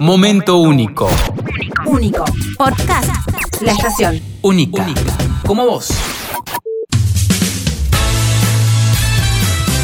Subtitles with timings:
[0.00, 1.08] Momento único.
[1.86, 2.24] Único.
[2.58, 3.10] Podcast.
[3.62, 4.20] La estación.
[4.42, 4.86] Única.
[5.46, 5.88] Como vos.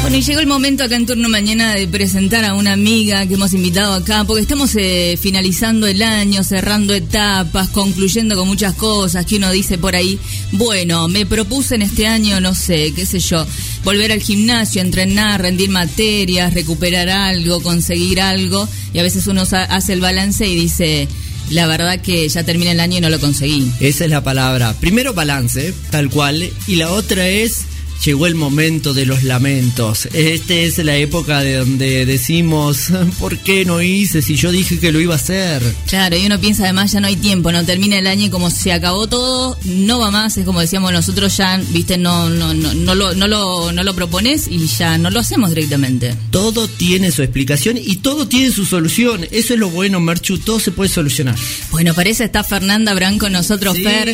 [0.03, 3.35] Bueno, y llegó el momento acá en turno mañana de presentar a una amiga que
[3.35, 9.25] hemos invitado acá, porque estamos eh, finalizando el año, cerrando etapas, concluyendo con muchas cosas
[9.25, 10.19] que uno dice por ahí,
[10.51, 13.47] bueno, me propuse en este año, no sé, qué sé yo,
[13.85, 19.93] volver al gimnasio, entrenar, rendir materias, recuperar algo, conseguir algo, y a veces uno hace
[19.93, 21.07] el balance y dice,
[21.49, 23.71] la verdad que ya termina el año y no lo conseguí.
[23.79, 24.73] Esa es la palabra.
[24.81, 26.51] Primero balance, tal cual.
[26.67, 27.61] Y la otra es,
[28.05, 30.07] llegó el momento de los lamentos.
[30.13, 32.87] Esta es la época de donde decimos,
[33.19, 35.61] ¿por qué no hice si yo dije que lo iba a hacer?
[35.87, 38.49] Claro, y uno piensa además ya no hay tiempo, no termina el año y como
[38.49, 42.73] se acabó todo, no va más, es como decíamos nosotros ya, viste, no, no, no,
[42.73, 46.15] no lo, no lo, no lo propones y ya no lo hacemos directamente.
[46.31, 49.25] Todo tiene su explicación y todo tiene su solución.
[49.31, 51.35] Eso es lo bueno, Merchu, todo se puede solucionar.
[51.71, 53.83] Bueno, para eso está Fernanda Brán con nosotros, Sí.
[53.83, 54.13] Fer,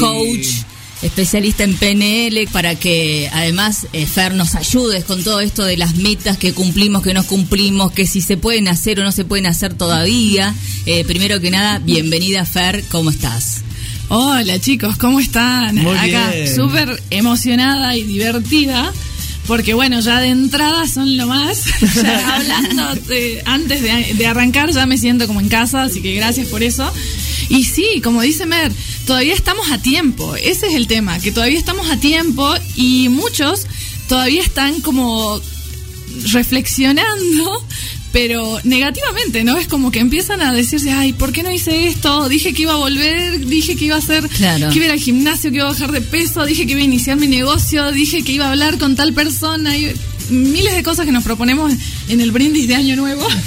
[0.00, 0.46] coach,
[1.02, 5.94] especialista en PNL, para que además eh, Fer nos ayudes con todo esto de las
[5.96, 9.46] metas que cumplimos, que no cumplimos, que si se pueden hacer o no se pueden
[9.46, 10.54] hacer todavía.
[10.86, 13.62] Eh, primero que nada, bienvenida Fer, ¿cómo estás?
[14.08, 15.76] Hola chicos, ¿cómo están?
[15.76, 18.92] Muy Acá súper emocionada y divertida.
[19.46, 21.64] Porque bueno, ya de entrada son lo más.
[21.94, 26.14] Ya hablando de- antes de, de arrancar ya me siento como en casa, así que
[26.14, 26.90] gracias por eso.
[27.48, 28.72] Y sí, como dice Mer,
[29.06, 30.36] todavía estamos a tiempo.
[30.36, 33.66] Ese es el tema, que todavía estamos a tiempo y muchos
[34.08, 35.40] todavía están como
[36.32, 37.64] reflexionando,
[38.12, 39.58] pero negativamente, ¿no?
[39.58, 42.28] Es como que empiezan a decirse, ay, ¿por qué no hice esto?
[42.28, 44.70] Dije que iba a volver, dije que iba a hacer, Claro.
[44.70, 46.80] que iba a ir al gimnasio, que iba a bajar de peso, dije que iba
[46.80, 49.92] a iniciar mi negocio, dije que iba a hablar con tal persona, y
[50.30, 51.72] miles de cosas que nos proponemos
[52.08, 53.26] en el brindis de Año Nuevo.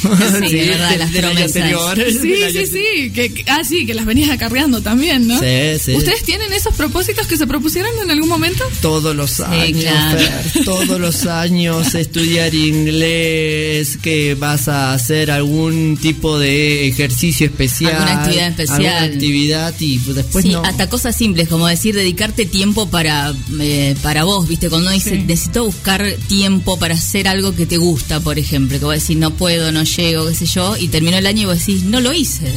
[0.42, 1.56] Sí, de verdad, del- las año promesas.
[1.56, 1.98] anterior.
[1.98, 5.40] Sí, sí, sí, que, que- ah, sí, que las venías acarreando también, ¿no?
[5.40, 5.94] Sí, sí.
[5.94, 8.64] ¿Ustedes tienen esos propósitos que se propusieron en algún momento?
[8.82, 10.20] Todos los años, claro.
[10.20, 17.94] Fer, todos los años estudiar inglés, que vas a hacer algún tipo de ejercicio especial,
[17.96, 18.86] Alguna actividad especial.
[18.86, 20.64] alguna actividad y pues después sí, no.
[20.64, 24.70] hasta cosas simples, como decir, dedicarte tiempo para, eh, para vos, ¿viste?
[24.70, 25.24] Cuando uno dice, Sí.
[25.28, 29.32] necesito buscar tiempo para hacer algo que te gusta, por ejemplo, que vos decís, no
[29.32, 32.14] puedo, no llego, qué sé yo, y terminó el año y vos decís, no lo
[32.14, 32.52] hice.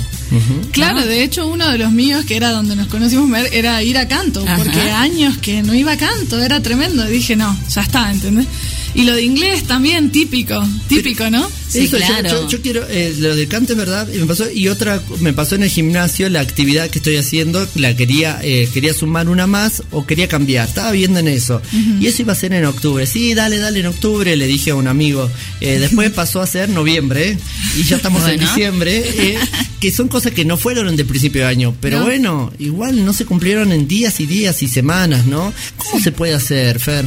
[0.73, 4.09] Claro, de hecho uno de los míos, que era donde nos conocimos, era ir a
[4.09, 4.57] canto, Ajá.
[4.57, 7.09] porque años que no iba a canto, era tremendo.
[7.09, 8.47] Y dije, no, ya está, ¿entendés?
[8.97, 11.51] Y lo de inglés también, típico, típico, ¿no?
[11.69, 12.31] Sí, Eso, yo- claro.
[12.31, 15.33] yo, yo quiero, eh, lo del canto es verdad, y me pasó, y otra, me
[15.33, 19.49] pasó en el gimnasio, la actividad que estoy haciendo, la quería, eh, quería sumar una
[19.49, 21.61] más o quería cambiar, estaba viendo en eso,
[22.01, 24.77] y eso iba a ser en octubre, sí, dale, dale, en octubre, le dije a
[24.77, 25.29] un amigo,
[25.61, 27.37] Eh, después pasó a ser noviembre,
[27.77, 29.39] y ya estamos en diciembre, eh,
[29.81, 32.05] que son cosas que no fueron del principio de año, pero No.
[32.05, 35.53] bueno, igual no se cumplieron en días y días y semanas, ¿no?
[35.79, 37.05] ¿Cómo se puede hacer, Fer?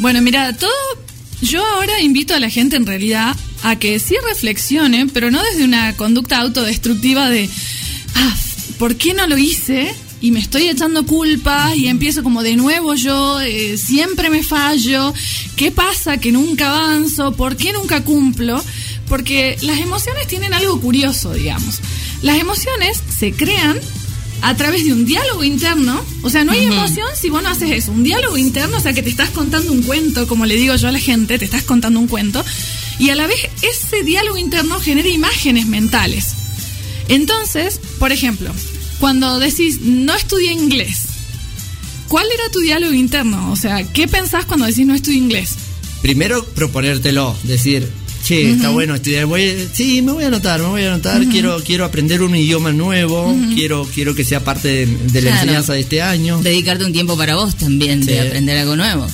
[0.00, 0.70] Bueno, mira, todo.
[1.40, 5.64] Yo ahora invito a la gente en realidad a que sí reflexione, pero no desde
[5.64, 7.48] una conducta autodestructiva de,
[8.14, 8.36] ah,
[8.78, 9.94] ¿por qué no lo hice?
[10.20, 15.14] Y me estoy echando culpas y empiezo como de nuevo yo, eh, siempre me fallo,
[15.54, 17.32] ¿qué pasa que nunca avanzo?
[17.32, 18.62] ¿Por qué nunca cumplo?
[19.08, 21.80] Porque las emociones tienen algo curioso, digamos.
[22.22, 23.78] Las emociones se crean
[24.42, 26.04] a través de un diálogo interno.
[26.22, 27.92] O sea, no hay emoción si vos no haces eso.
[27.92, 30.88] Un diálogo interno, o sea, que te estás contando un cuento, como le digo yo
[30.88, 32.44] a la gente, te estás contando un cuento.
[32.98, 36.34] Y a la vez ese diálogo interno genera imágenes mentales.
[37.08, 38.52] Entonces, por ejemplo,
[39.00, 41.02] cuando decís, no estudié inglés,
[42.08, 43.50] ¿cuál era tu diálogo interno?
[43.50, 45.56] O sea, ¿qué pensás cuando decís no estudié inglés?
[46.02, 47.88] primero proponértelo, decir,
[48.28, 51.62] che, está bueno estudiar, voy, sí, me voy a anotar, me voy a anotar, quiero,
[51.64, 55.40] quiero aprender un idioma nuevo, quiero, quiero que sea parte de, de la Claro.
[55.42, 56.38] enseñanza de este año.
[56.42, 59.06] Dedicarte un tiempo para vos también, de aprender algo nuevo.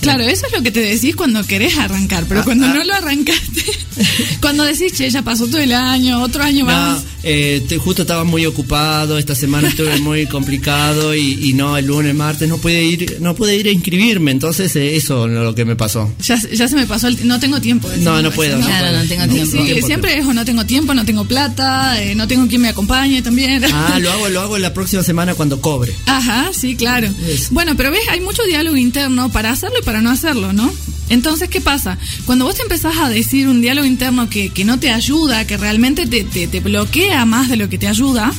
[0.00, 2.74] Claro, eso es lo que te decís cuando querés arrancar, pero Ah, cuando ah.
[2.74, 3.62] no lo arrancaste,
[4.40, 7.02] cuando decís, che, ya pasó todo el año, otro año No, más.
[7.22, 11.86] eh, te- justo estaba muy ocupado, esta semana estuve muy complicado y, y no, el
[11.86, 15.54] lunes, martes no pude ir, no pude ir a inscribirme, entonces eh, eso es lo
[15.54, 16.12] que me pasó.
[16.22, 17.88] Ya, ya se me pasó el no tengo tiempo.
[17.88, 18.60] de No, decirlo no eso, puedo.
[18.60, 19.02] Claro, puedo.
[19.02, 19.64] no tengo tiempo.
[19.66, 22.68] Sí, siempre es o no tengo tiempo, no tengo plata, eh, no tengo quien me
[22.68, 23.62] acompañe también.
[23.72, 25.92] Ah, lo hago, lo hago la próxima semana cuando cobre.
[26.06, 27.08] Ajá, sí, claro.
[27.28, 27.48] Eso.
[27.50, 30.72] Bueno, pero ves, hay mucho diálogo interno para hacerlo para no hacerlo, ¿no?
[31.08, 31.98] Entonces, ¿qué pasa?
[32.24, 36.06] Cuando vos empezás a decir un diálogo interno que, que no te ayuda, que realmente
[36.06, 38.32] te, te, te bloquea más de lo que te ayuda,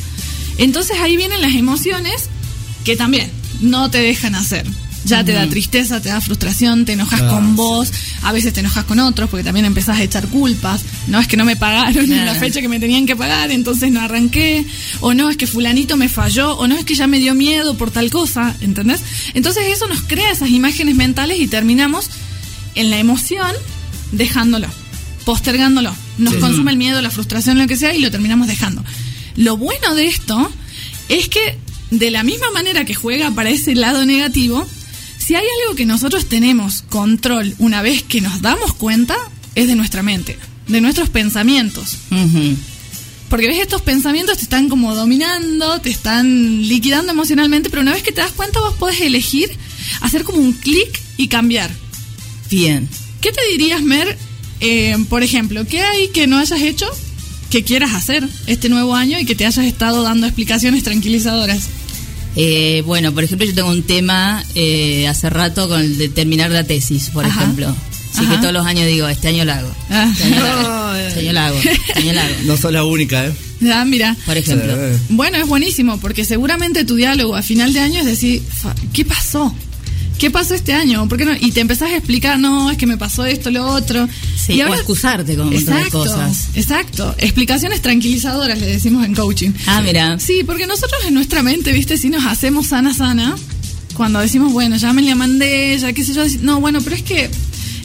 [0.57, 2.29] entonces ahí vienen las emociones
[2.83, 3.29] que también
[3.61, 4.65] no te dejan hacer.
[5.05, 7.91] Ya te da tristeza, te da frustración, te enojas Ah, con vos,
[8.21, 10.81] a veces te enojas con otros porque también empezás a echar culpas.
[11.07, 12.39] No es que no me pagaron en la Claro.
[12.39, 14.65] fecha que me tenían que pagar, entonces no arranqué.
[15.01, 17.75] O no es que fulanito me falló, o no es que ya me dio miedo
[17.77, 19.01] por tal cosa, ¿entendés?
[19.33, 22.09] Entonces eso nos crea esas imágenes mentales y terminamos
[22.75, 23.51] en la emoción
[24.13, 24.67] dejándolo,
[25.25, 25.93] postergándolo.
[26.17, 26.39] Nos Sí.
[26.39, 28.83] consume el miedo, la frustración, lo que sea, y lo terminamos dejando.
[29.35, 30.51] Lo bueno de esto
[31.09, 31.57] es que
[31.91, 34.67] de la misma manera que juega para ese lado negativo,
[35.25, 39.15] si hay algo que nosotros tenemos control una vez que nos damos cuenta,
[39.55, 40.37] es de nuestra mente,
[40.67, 41.97] de nuestros pensamientos.
[43.29, 48.03] Porque ves, estos pensamientos te están como dominando, te están liquidando emocionalmente, pero una vez
[48.03, 49.49] que te das cuenta vos podés elegir
[50.01, 51.71] hacer como un clic y cambiar.
[52.49, 52.89] Bien.
[53.21, 54.17] ¿Qué te dirías, Mer?
[54.59, 56.89] eh, por ejemplo, ¿qué hay que no hayas hecho
[57.49, 61.69] que quieras hacer este nuevo año y que te hayas estado dando explicaciones tranquilizadoras?
[62.35, 66.49] Eh, bueno, por ejemplo, yo tengo un tema eh, hace rato con el de terminar
[66.51, 67.41] la tesis, por Ajá.
[67.43, 67.75] ejemplo.
[68.13, 68.31] Así Ajá.
[68.35, 69.75] que todos los años digo, este año la hago.
[69.89, 70.11] Ah.
[70.15, 70.97] Este año la hago.
[71.07, 71.57] Este año la hago.
[71.87, 72.35] Este año la hago.
[72.45, 73.33] No sos la única, ¿eh?
[73.71, 74.15] Ah, mira.
[74.25, 74.73] Por ejemplo.
[74.73, 75.03] Sí.
[75.09, 79.05] Bueno, es buenísimo, porque seguramente tu diálogo a final de año es decir, "Fa- ¿qué
[79.05, 79.53] pasó?
[80.17, 81.07] ¿Qué pasó este año?
[81.09, 81.33] ¿Por qué no?
[81.39, 84.07] Y te empezás a explicar, no, es que me pasó esto, lo otro.
[84.37, 86.47] Sí, y o excusarte con un montón de exacto, cosas.
[86.55, 87.15] Exacto.
[87.17, 89.51] Explicaciones tranquilizadoras, le decimos en coaching.
[89.67, 90.17] Ah, mira.
[90.19, 93.35] Sí, porque nosotros en nuestra mente, viste, si nos hacemos sana, sana,
[93.95, 97.03] cuando decimos, bueno, ya me la mandé, ya qué sé yo, no, bueno, pero es
[97.03, 97.29] que,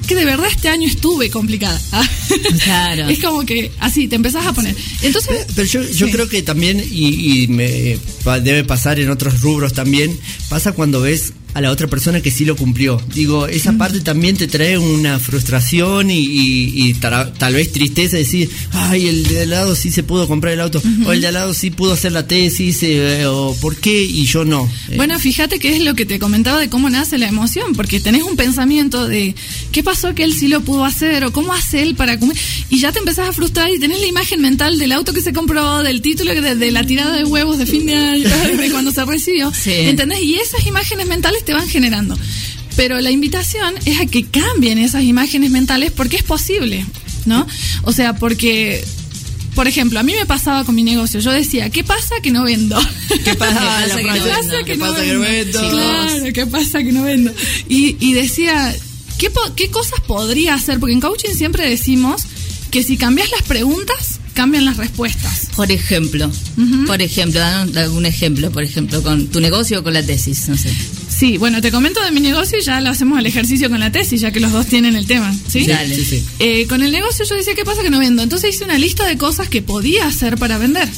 [0.07, 1.81] que de verdad este año estuve complicada.
[2.63, 3.09] Claro.
[3.09, 4.77] es como que así, te empezás a poner.
[5.03, 6.13] Entonces, Pero yo, yo Sí.
[6.13, 7.99] creo que también, y, y me
[8.43, 10.17] debe pasar en otros rubros también,
[10.49, 13.03] pasa cuando ves a la otra persona que sí lo cumplió.
[13.15, 18.13] Digo, esa parte también te trae una frustración y, y- y tara- tal vez tristeza
[18.17, 21.21] de decir, ay, el de al lado sí se pudo comprar el auto, o el
[21.21, 24.71] de al lado sí pudo hacer la tesis, eh, o por qué y yo no.
[24.89, 27.99] Eh, Bueno, fíjate que es lo que te comentaba de cómo nace la emoción, porque
[27.99, 29.35] tenés un pensamiento de
[29.73, 32.37] qué pasó que él sí lo pudo hacer o cómo hace él para comer,
[32.71, 35.33] y ya te empezás a frustrar y tenés la imagen mental del auto que se
[35.33, 38.29] compró, del título de, de la tirada de huevos de fin de año,
[38.59, 39.73] de cuando se recibió, Sí.
[39.73, 40.23] ¿entendés?
[40.23, 42.15] Y esas imágenes mentales te van generando.
[42.77, 46.85] Pero la invitación es a que cambien esas imágenes mentales porque es posible,
[47.25, 47.47] ¿no?
[47.85, 48.85] O sea, porque
[49.55, 51.21] por ejemplo, a mí me pasaba con mi negocio.
[51.21, 52.79] Yo decía, ¿qué pasa que no vendo?
[53.25, 53.87] ¿Qué pasa?
[54.13, 55.05] ¿Qué pasa que no ¿Qué vendo?
[55.07, 55.71] ¿Qué pasa que no vendo?
[55.71, 57.33] Claro, ¿qué pasa que no vendo?
[57.67, 58.77] Y, y decía,
[59.17, 60.79] ¿qué, ¿qué cosas podría hacer?
[60.79, 62.25] Porque en coaching siempre decimos
[62.71, 65.49] que si cambias las preguntas, cambian las respuestas.
[65.57, 66.31] Por ejemplo,
[66.87, 70.59] por ejemplo, danos algún ejemplo, por ejemplo, con tu negocio o con la tesis, no
[70.59, 70.73] sé.
[71.19, 73.91] Sí, bueno, te comento de mi negocio y ya lo hacemos el ejercicio con la
[73.91, 75.67] tesis, ya que los dos tienen el tema, ¿sí?
[75.67, 75.97] Dale.
[75.97, 76.25] Sí, sí.
[76.39, 78.23] Eh, con el negocio yo decía, ¿qué pasa que no vendo?
[78.23, 80.89] Entonces hice una lista de cosas que podía hacer para vender.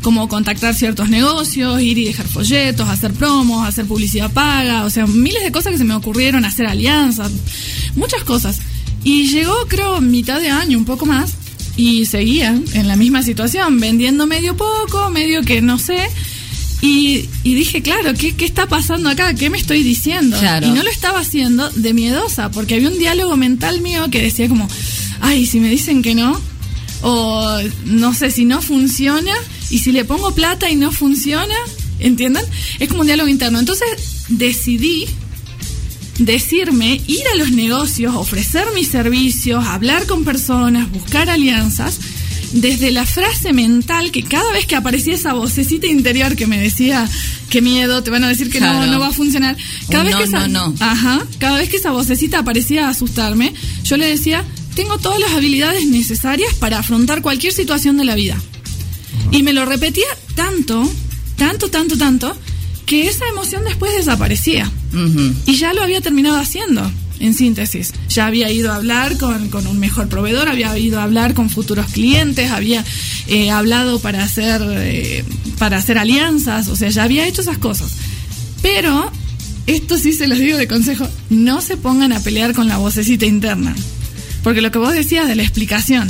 [0.00, 5.08] Como contactar ciertos negocios, ir y dejar folletos, hacer promos, hacer publicidad paga, o sea,
[5.08, 7.32] miles de cosas que se me ocurrieron, hacer alianzas,
[7.96, 8.60] muchas cosas.
[9.02, 11.32] Y llegó, creo, mitad de año, un poco más,
[11.76, 15.98] y seguía en la misma situación, vendiendo medio poco, medio que no sé.
[16.80, 19.34] Y, y dije, claro, ¿qué, ¿qué está pasando acá?
[19.34, 20.38] ¿Qué me estoy diciendo?
[20.38, 20.66] Claro.
[20.66, 24.48] Y no lo estaba haciendo de miedosa, porque había un diálogo mental mío que decía
[24.48, 24.68] como,
[25.20, 26.38] ay, si me dicen que no,
[27.02, 29.32] o no sé si no funciona,
[29.70, 31.54] y si le pongo plata y no funciona,
[31.98, 32.44] ¿entienden?
[32.78, 33.58] Es como un diálogo interno.
[33.58, 33.88] Entonces
[34.28, 35.06] decidí
[36.18, 41.98] decirme, ir a los negocios, ofrecer mis servicios, hablar con personas, buscar alianzas,
[42.54, 47.08] desde la frase mental que cada vez que aparecía esa vocecita interior que me decía,
[47.50, 48.90] qué miedo, te van a decir que no, Claro.
[48.92, 49.56] no va a funcionar.
[49.90, 50.74] Cada Un vez no, que esa, no, no.
[50.80, 53.52] Ajá, cada vez que esa vocecita aparecía a asustarme,
[53.82, 58.40] yo le decía, tengo todas las habilidades necesarias para afrontar cualquier situación de la vida.
[59.32, 60.88] Y me lo repetía tanto,
[61.36, 62.36] tanto, tanto, tanto,
[62.86, 64.70] que esa emoción después desaparecía.
[65.46, 66.88] Y ya lo había terminado haciendo,
[67.20, 67.92] en síntesis.
[68.08, 71.50] Ya había ido a hablar con, con un mejor proveedor, había ido a hablar con
[71.50, 72.84] futuros clientes, había
[73.26, 75.24] eh, hablado para hacer, eh,
[75.58, 77.92] para hacer alianzas, o sea, ya había hecho esas cosas.
[78.62, 79.10] Pero,
[79.66, 83.26] esto sí se los digo de consejo, no se pongan a pelear con la vocecita
[83.26, 83.74] interna.
[84.42, 86.08] Porque lo que vos decías de la explicación,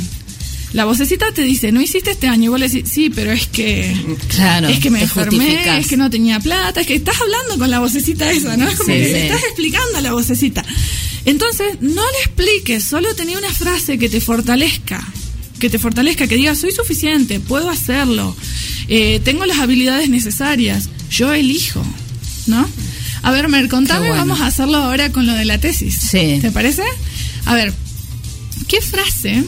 [0.75, 3.47] la vocecita te dice, no hiciste este año, y vos le decís, sí, pero es
[3.47, 3.95] que...
[4.27, 7.71] Claro, es que me enfermé, es que no tenía plata, es que estás hablando con
[7.71, 8.67] la vocecita esa, ¿no?
[8.67, 9.11] Es como Sí, que sí.
[9.13, 10.65] le estás explicando a la vocecita.
[11.23, 15.01] Entonces, no le expliques, solo tenía una frase que te fortalezca,
[15.59, 18.35] que te fortalezca, que diga, soy suficiente, puedo hacerlo,
[18.89, 21.85] eh, tengo las habilidades necesarias, yo elijo,
[22.47, 22.69] ¿no?
[23.21, 24.25] A ver, Mer, contame, bueno.
[24.25, 25.95] vamos a hacerlo ahora con lo de la tesis.
[26.11, 26.39] Sí.
[26.41, 26.83] ¿Te parece?
[27.45, 27.73] A ver,
[28.67, 29.41] ¿qué frase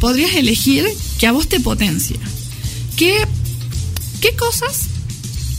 [0.00, 0.86] podrías elegir
[1.18, 2.18] que a vos te potencia?
[2.96, 3.14] ¿Qué,
[4.20, 4.88] qué cosas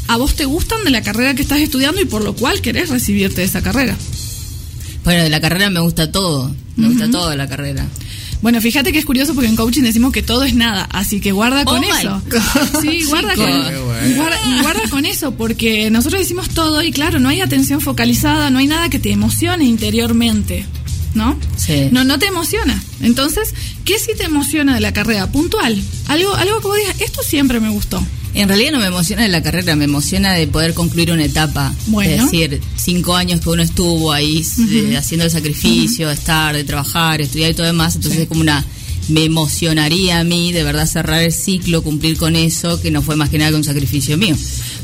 [0.09, 2.89] a vos te gustan de la carrera que estás estudiando y por lo cual querés
[2.89, 3.95] recibirte de esa carrera.
[5.03, 6.53] Bueno, de la carrera me gusta todo.
[6.75, 7.85] Me gusta todo de la carrera.
[8.41, 11.31] Bueno, fíjate que es curioso porque en coaching decimos que todo es nada, así que
[11.31, 12.21] guarda con Oh eso.
[12.81, 13.47] Sí, guarda con,
[14.63, 18.67] guarda con eso, porque nosotros decimos todo y claro, no hay atención focalizada, no hay
[18.67, 20.65] nada que te emocione interiormente,
[21.13, 21.39] ¿no?
[21.57, 21.89] Sí.
[21.91, 22.81] No, no te emociona.
[23.01, 23.53] Entonces,
[23.85, 25.31] ¿qué sí te emociona de la carrera?
[25.31, 25.81] Puntual.
[26.07, 28.03] Algo, algo que vos digas, esto siempre me gustó.
[28.33, 31.73] En realidad no me emociona de la carrera, me emociona de poder concluir una etapa.
[31.87, 32.25] Bueno.
[32.25, 36.63] Es decir, cinco años que uno estuvo ahí eh, haciendo el sacrificio, de estar, de
[36.63, 37.95] trabajar, estudiar y todo demás.
[37.95, 38.63] Entonces es como una...
[39.09, 43.15] Me emocionaría a mí de verdad cerrar el ciclo, cumplir con eso, que no fue
[43.15, 44.35] más que nada que un sacrificio mío.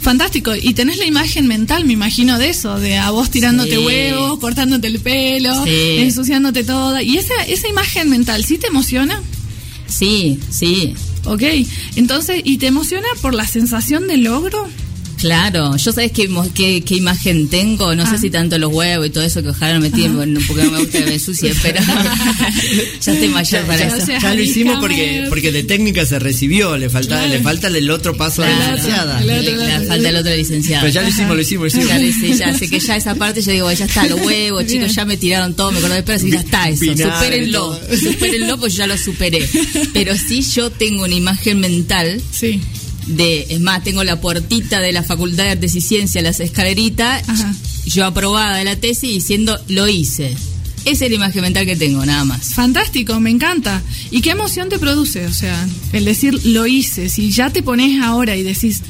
[0.02, 0.54] Fantástico.
[0.56, 3.86] Y tenés la imagen mental, me imagino, de eso, de a vos tirándote Sí.
[3.86, 5.98] huevos, cortándote el pelo, Sí.
[6.00, 7.02] ensuciándote toda.
[7.04, 9.22] Y esa, esa imagen mental, ¿sí te emociona?
[9.88, 10.94] Sí, sí,
[11.28, 11.42] Ok.
[11.96, 14.68] Entonces, ¿y te emociona por la sensación de logro?
[15.20, 18.10] Claro, yo sabes qué, mo- qué, qué imagen tengo, no Ah.
[18.12, 20.64] sé si tanto los huevos y todo eso que ojalá no me tiren, bueno, porque
[20.64, 21.80] no me gusta que me ensucie, pero
[23.02, 24.06] ya estoy mayor para ya eso.
[24.06, 24.18] sé.
[24.22, 27.30] Ya lo hicimos porque, porque de técnica se recibió, le falta, Claro.
[27.30, 29.20] le falta el otro paso de la Claro, licenciada.
[29.22, 30.82] el le- falta el otro licenciado.
[30.84, 31.88] Pero ya lo hicimos, lo hicimos, lo hicimos.
[31.88, 34.94] Claro, sí, ya, así que ya esa parte yo digo, ya está, los huevos, chicos,
[34.94, 38.74] ya me tiraron todo, me acuerdo de pero ya está eso, Vinagre, supérenlo, supérenlo, pues
[38.74, 39.48] yo ya lo superé.
[39.94, 42.62] Pero sí yo tengo una imagen mental Sí.
[43.08, 47.28] De, es más, tengo la puertita de la Facultad de Artes y Ciencias, las escaleritas,
[47.28, 47.54] Ajá.
[47.86, 50.36] yo aprobada de la tesis diciendo, lo hice.
[50.86, 52.54] Esa es la imagen mental que tengo, nada más.
[52.54, 53.82] Fantástico, me encanta.
[54.12, 55.26] ¿Y qué emoción te produce?
[55.26, 58.82] O sea, el decir lo hice, si ya te pones ahora y decís,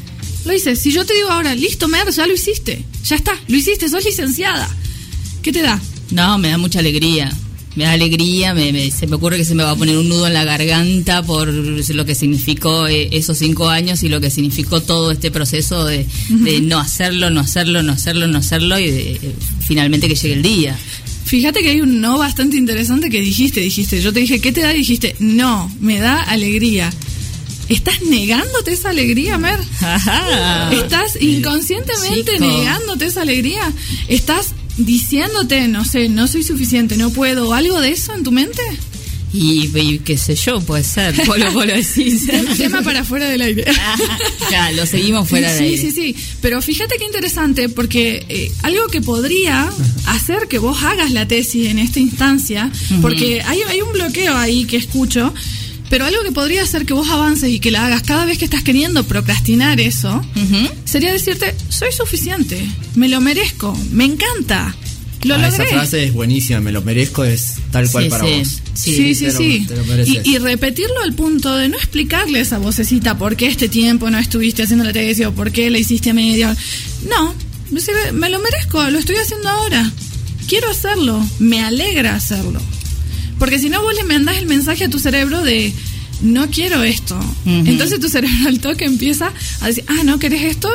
[0.44, 3.56] lo hice, si yo te digo ahora, listo, Mer, ya lo hiciste, ya está, lo
[3.56, 4.70] hiciste, sos licenciada.
[5.42, 5.80] ¿Qué te da?
[6.12, 7.32] No, me da mucha alegría.
[7.76, 10.08] Me da alegría, me, me- se me ocurre que se me va a poner un
[10.08, 14.30] nudo en la garganta por lo que significó eh, esos cinco años y lo que
[14.30, 18.90] significó todo este proceso de, de no hacerlo, no hacerlo, no hacerlo, no hacerlo y
[18.92, 20.78] de, eh, finalmente que llegue el día.
[21.26, 24.62] Fíjate que hay un no bastante interesante que dijiste, dijiste, yo te dije, ¿qué te
[24.62, 24.74] da?
[24.74, 26.94] Y dijiste, no, me da alegría.
[27.68, 29.60] ¿Estás negándote esa alegría, Mer?
[30.72, 32.46] ¿Estás inconscientemente Chico.
[32.46, 33.72] negándote esa alegría?
[34.08, 38.62] ¿Estás diciéndote, no sé, no soy suficiente, no puedo, algo de eso en tu mente?
[39.34, 42.26] Y, y qué sé yo, puede ser, polo, polo decís.
[42.58, 43.66] Tema para fuera del aire.
[44.52, 45.78] ya, lo seguimos fuera de sí, ahí.
[45.78, 46.16] sí, sí.
[46.42, 49.70] Pero fíjate qué interesante, porque eh, algo que podría
[50.06, 54.64] hacer que vos hagas la tesis en esta instancia, porque hay, hay un bloqueo ahí
[54.66, 55.34] que escucho,
[55.90, 58.46] pero algo que podría hacer que vos avances y que la hagas cada vez que
[58.46, 60.24] estás queriendo procrastinar eso,
[60.86, 62.66] sería decirte, soy suficiente,
[62.96, 64.76] me lo merezco, me encanta,
[65.24, 65.64] lo Ah, logré.
[65.64, 68.48] esa frase es buenísima, me lo merezco, es tal cual Sí, para sí, vos.
[68.76, 68.96] sí.
[68.96, 72.58] Sí, sí, te lo- te y, y repetirlo al punto de no explicarle a esa
[72.60, 76.12] vocecita por qué este tiempo no estuviste haciendo la tesis o por qué la hiciste
[76.12, 76.56] a media.
[77.10, 77.34] No,
[78.14, 79.92] me lo merezco, lo estoy haciendo ahora.
[80.48, 82.62] Quiero hacerlo, me alegra hacerlo.
[83.40, 85.74] Porque si no, vos le mandás el mensaje a tu cerebro de
[86.22, 87.20] no quiero esto.
[87.46, 90.70] Entonces tu cerebro al toque empieza a decir, ah, ¿no querés esto?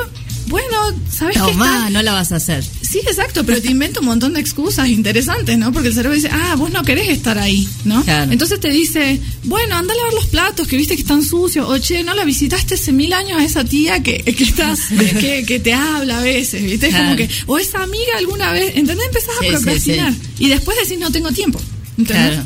[0.47, 0.77] Bueno,
[1.13, 1.51] ¿sabes qué?
[1.53, 2.65] Está- no la vas a hacer.
[2.65, 5.73] Sí, exacto, pero te inventa un montón de excusas interesantes, ¿no?
[5.73, 8.03] Porque el cerebro dice, ah, vos no querés estar ahí, ¿no?
[8.03, 8.33] Claro.
[8.33, 11.79] Entonces te dice, bueno, anda a lavar los platos, que viste que están sucios, o
[11.79, 14.75] che, no la visitaste hace mil años a esa tía que, que está,
[15.21, 16.89] que, que te habla a veces, ¿viste?
[16.89, 19.07] Es como que, o esa amiga alguna vez, ¿entendés?
[19.07, 20.15] Empezás Sí, a sí, procrastinar.
[20.41, 21.61] Y después decís, no tengo tiempo.
[22.05, 22.43] Claro.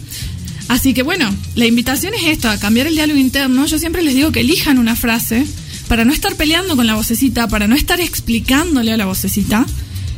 [0.68, 3.66] Así que bueno, la invitación es esto, a cambiar el diálogo interno.
[3.66, 5.46] Yo siempre les digo que elijan una frase
[5.88, 9.66] para no estar peleando con la vocecita, para no estar explicándole a la vocecita.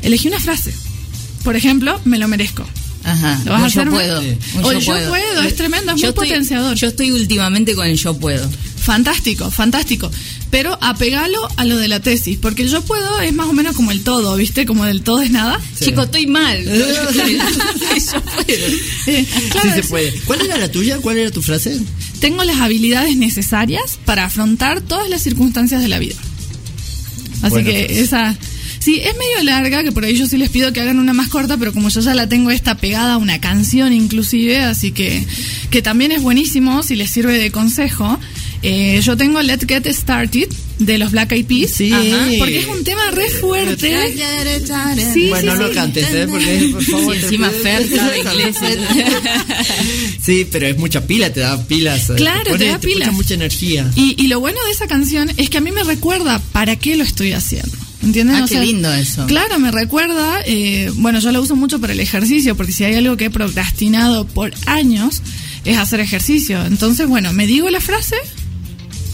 [0.02, 0.72] Elegí una frase.
[1.42, 2.64] Por ejemplo, me lo merezco.
[3.04, 3.88] Ajá, ¿Lo vas a un yo hacer?
[3.90, 4.20] puedo.
[4.20, 6.76] Un O el yo puedo, es tremendo, es muy estoy- potenciador.
[6.76, 8.48] Yo estoy últimamente con el yo puedo.
[8.86, 10.08] Fantástico, fantástico.
[10.52, 13.74] Pero apegalo a lo de la tesis, porque el yo puedo es más o menos
[13.74, 14.64] como el todo, ¿viste?
[14.64, 15.60] Como del todo es nada.
[15.82, 16.62] Chico, estoy mal.
[16.64, 18.66] yo puedo.
[19.08, 20.12] Eh, claro, sí se puede.
[20.20, 20.98] ¿Cuál era la tuya?
[20.98, 21.80] ¿Cuál era tu frase?
[22.20, 26.14] tengo las habilidades necesarias para afrontar todas las circunstancias de la vida.
[27.42, 28.00] Así que frase.
[28.00, 28.38] esa...
[28.78, 31.26] Sí, es medio larga, que por ahí yo sí les pido que hagan una más
[31.26, 35.26] corta, pero como yo ya la tengo esta pegada a una canción inclusive, así que,
[35.70, 38.20] que también es buenísimo si les sirve de consejo.
[38.62, 40.48] Eh, yo tengo Let's Get Started
[40.78, 41.92] de los Black Eyed Peas, Sí.
[41.92, 43.88] Ajá, porque es un tema re fuerte.
[45.14, 45.75] Sí, bueno, sí, no sí.
[45.75, 46.26] cantes, ¿eh?
[46.28, 48.56] Porque, por favor, Sí, encima Fer sabe inglés.
[50.22, 52.10] Sí, pero es mucha pila, te da pilas.
[52.10, 53.12] eh, Claro, te pone- da pilas.
[53.12, 53.90] mucha energía.
[53.94, 56.96] Y, y lo bueno de esa canción es que a mí me recuerda para qué
[56.96, 57.72] lo estoy haciendo.
[58.02, 58.36] ¿Entienden?
[58.36, 59.26] Ah, O qué lindo eso.
[59.26, 62.94] Claro, me recuerda, eh, bueno, yo lo uso mucho para el ejercicio, porque si hay
[62.94, 65.22] algo que he procrastinado por años,
[65.64, 66.64] es hacer ejercicio.
[66.66, 68.16] Entonces, bueno, me digo la frase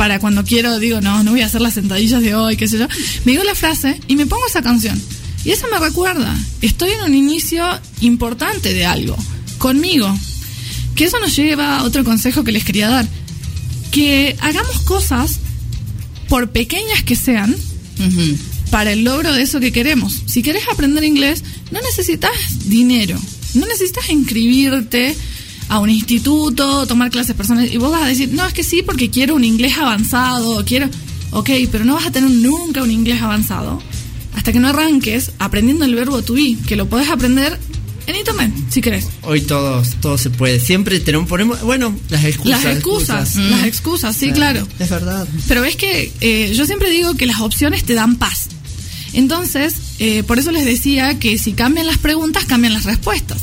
[0.02, 2.76] para cuando quiero, digo, no, no voy a hacer las sentadillas de hoy, qué sé
[2.76, 2.88] yo.
[3.24, 5.00] Me digo la frase y me pongo esa canción.
[5.44, 7.64] Y eso me recuerda, estoy en un inicio
[8.00, 9.16] importante de algo,
[9.58, 10.12] conmigo.
[10.96, 13.06] Que eso nos lleva a otro consejo que les quería dar.
[13.92, 15.38] Que hagamos cosas,
[16.28, 17.54] por pequeñas que sean,
[18.72, 20.22] para el logro de eso que queremos.
[20.26, 22.32] Si querés aprender inglés, no necesitas
[22.64, 23.20] dinero,
[23.54, 25.16] no necesitas inscribirte
[25.72, 28.82] a un instituto, tomar clases personales y vos vas a decir, no, es que sí,
[28.82, 30.88] porque quiero un inglés avanzado, quiero...
[31.30, 33.80] Ok, pero no vas a tener nunca un inglés avanzado
[34.34, 37.58] hasta que no arranques aprendiendo el verbo to be, que lo podés aprender
[38.06, 39.06] en internet, si querés.
[39.22, 40.60] Hoy todos, todo se puede.
[40.60, 42.64] Siempre tenemos, ponemos, bueno, las excusas.
[42.64, 44.68] Las excusas, las excusas, sí, Eh, claro.
[44.78, 45.26] Es verdad.
[45.48, 48.48] Pero ves que eh, yo siempre digo que las opciones te dan paz.
[49.14, 53.40] Entonces, eh, por eso les decía que si cambian las preguntas, cambian las respuestas.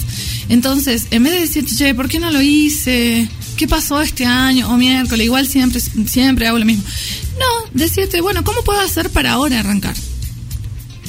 [0.50, 3.30] Entonces, en vez de decir, che, ¿por qué no lo hice?
[3.56, 4.70] ¿Qué pasó este año?
[4.70, 6.84] O miércoles, igual siempre, siempre hago lo mismo.
[7.40, 9.96] No, decirte, bueno, ¿cómo puedo hacer para ahora arrancar?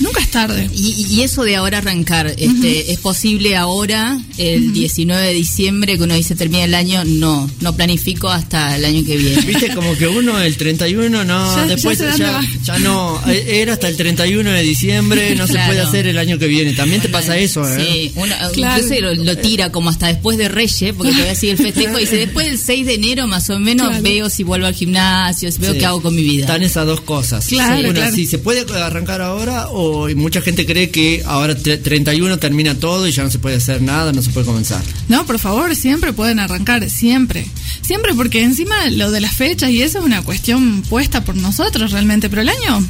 [0.00, 0.68] Nunca es tarde.
[0.74, 6.04] Y, y eso de ahora arrancar, este, ¿es posible ahora, el 19 de diciembre, que
[6.04, 7.04] uno dice termina el año?
[7.04, 9.42] No, no planifico hasta el año que viene.
[9.42, 13.88] Viste, como que uno el 31, no, Ya- después ya, ya, no, eh, era hasta
[13.88, 16.72] el 31 de diciembre, no se puede hacer el año que viene.
[16.72, 17.78] También te pasa eso, ¿eh?
[17.80, 18.84] Sí, uno Claro.
[19.00, 22.16] lo, lo tira como hasta después de Reyes, porque todavía sigue el festejo, y dice,
[22.16, 24.02] después del 6 de enero más o menos Claro.
[24.02, 25.78] veo si vuelvo al gimnasio, veo Sí.
[25.78, 26.44] qué hago con mi vida.
[26.46, 27.46] Están esas dos cosas.
[27.46, 28.14] Claro, Una, claro.
[28.16, 32.74] si se puede arrancar ahora o y mucha gente cree que ahora tre- 31 termina
[32.74, 34.82] todo y ya no se puede hacer nada, no se puede comenzar.
[35.08, 37.46] No, por favor, siempre pueden arrancar, siempre.
[37.82, 41.92] Siempre, porque encima lo de las fechas y eso es una cuestión puesta por nosotros
[41.92, 42.84] realmente, pero el año...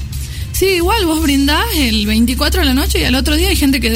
[0.61, 3.81] Sí, igual vos brindás el 24 de la noche y al otro día hay gente
[3.81, 3.89] que,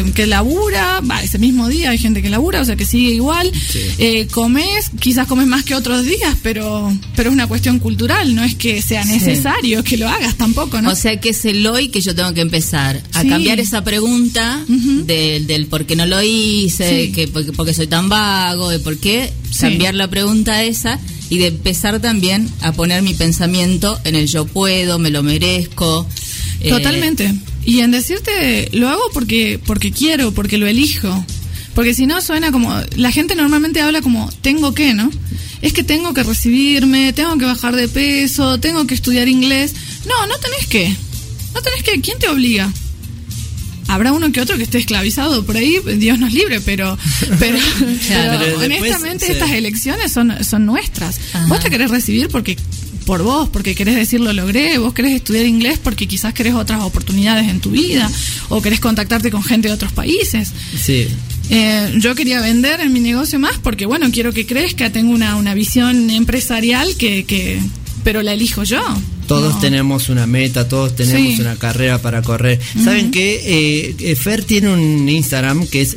[0.00, 3.12] eh, que labura, va, ese mismo día hay gente que labura, o sea que sigue
[3.12, 3.52] igual.
[3.98, 8.42] Eh, comes, quizás comes más que otros días, pero, pero es una cuestión cultural, no
[8.42, 10.90] es que sea necesario que lo hagas tampoco, ¿no?
[10.90, 13.28] O sea que es el hoy que yo tengo que empezar a Sí.
[13.28, 18.08] cambiar esa pregunta del, del por qué no lo hice, que porque, porque soy tan
[18.08, 20.98] vago, de por qué cambiar la pregunta esa
[21.30, 26.06] y de empezar también a poner mi pensamiento en el yo puedo, me lo merezco.
[26.60, 27.34] eh, Totalmente.
[27.64, 31.24] Y en decirte, lo hago porque, porque quiero, porque lo elijo.
[31.74, 35.10] Porque si no suena como, la gente normalmente habla como, tengo que, ¿no?
[35.62, 39.74] Es que tengo que recibirme, tengo que bajar de peso, tengo que estudiar inglés.
[40.06, 40.96] No, no tenés que.
[41.54, 42.00] No tenés que.
[42.00, 42.72] ¿Quién te obliga?
[43.88, 46.96] Habrá uno que otro que esté esclavizado por ahí, Dios nos libre, pero,
[47.38, 47.58] pero,
[48.06, 48.38] Claro.
[48.38, 49.32] pero Pero después, honestamente sí.
[49.32, 51.18] estas elecciones son, son nuestras.
[51.32, 51.46] Ajá.
[51.48, 52.56] Vos te querés recibir porque
[53.06, 56.82] por vos, porque querés decir lo logré, vos querés estudiar inglés porque quizás querés otras
[56.82, 58.10] oportunidades en tu vida
[58.50, 60.50] o querés contactarte con gente de otros países.
[60.78, 61.08] Sí.
[61.48, 65.36] Eh, yo quería vender en mi negocio más porque, bueno, quiero que crezca, tengo una,
[65.36, 67.58] una visión empresarial que, que,
[68.04, 68.82] pero la elijo yo.
[69.28, 69.60] Todos No.
[69.60, 71.40] tenemos una meta, todos tenemos Sí.
[71.40, 72.58] una carrera para correr.
[72.82, 73.42] ¿Saben qué?
[73.44, 75.96] Eh, eh, Fer tiene un Instagram que es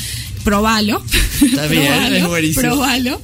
[0.44, 1.02] Probalo.
[1.42, 2.60] Está bien, Probalo, es buenísimo.
[2.62, 3.20] Probalo.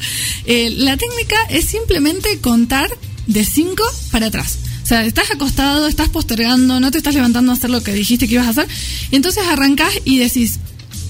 [0.46, 2.88] Eh, la técnica es simplemente contar
[3.26, 4.59] de 5 para atrás.
[4.90, 8.26] O sea, estás acostado, estás postergando, no te estás levantando a hacer lo que dijiste
[8.26, 8.66] que ibas a hacer.
[9.12, 10.59] Y entonces arrancás y decís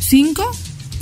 [0.06, 0.44] 5.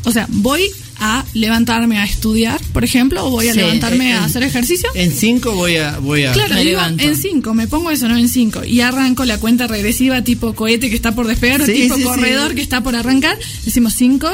[0.04, 0.62] O sea, voy
[1.00, 4.88] a levantarme a estudiar, por ejemplo, o voy a Sí, levantarme en- a hacer ejercicio.
[4.94, 5.98] En cinco voy a...
[5.98, 8.62] Voy a Claro, Me digo, en 5, me pongo eso, no en 5.
[8.64, 12.02] Y arranco la cuenta regresiva tipo cohete que está por despegar Sí, o tipo sí,
[12.04, 13.36] corredor que está por arrancar.
[13.64, 14.30] Decimos 5,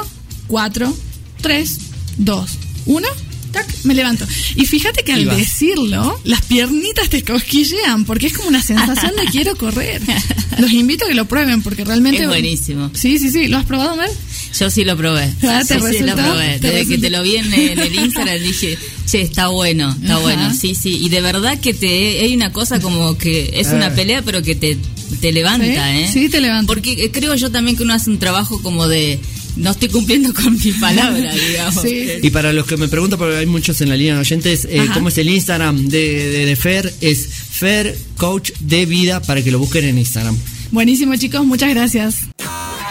[0.48, 0.94] 4,
[1.40, 1.78] 3,
[2.18, 2.50] 2,
[2.84, 3.08] 1.
[3.54, 4.26] Tac, me levanto.
[4.56, 9.24] Y fíjate que al decirlo, las piernitas te cosquillean porque es como una sensación de
[9.30, 10.02] quiero correr.
[10.58, 12.22] Los invito a que lo prueben porque realmente.
[12.22, 12.90] Es buenísimo.
[12.94, 13.48] Sí, sí, sí.
[13.48, 14.10] ¿Lo has probado, Mel?
[14.58, 15.32] Yo sí lo probé.
[15.42, 16.58] Ah, ¿te Sí, sí, lo probé.
[16.60, 18.78] ¿Te Desde que te lo vi en, en el Instagram dije,
[19.10, 20.22] che, está bueno, está Ajá.
[20.22, 20.54] bueno.
[20.54, 21.00] Sí, sí.
[21.02, 23.94] Y de verdad que te hay una cosa como que es una Ah.
[23.94, 24.76] pelea, pero que te,
[25.20, 26.10] te levanta, Sí, ¿eh?
[26.12, 26.66] sí, te levanta.
[26.68, 29.18] Porque eh, creo yo también que uno hace un trabajo como de
[29.56, 31.82] no estoy cumpliendo con mi palabra, digamos.
[31.82, 32.06] Sí.
[32.22, 34.86] Y para los que me preguntan, porque hay muchos en la línea de oyentes, eh.
[34.92, 36.92] ¿cómo es el Instagram de, de, de Fer?
[37.00, 40.36] Es Fer Coach de Vida para que lo busquen en Instagram.
[40.70, 42.16] Buenísimo, chicos, muchas gracias.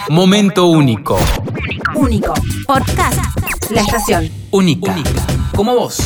[0.10, 1.18] Momento único.
[1.96, 2.34] Único.
[2.66, 3.20] Podcast.
[3.70, 4.30] La estación.
[4.52, 4.96] Única.
[5.56, 5.98] Como vos.